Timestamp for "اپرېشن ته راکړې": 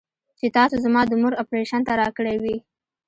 1.43-2.35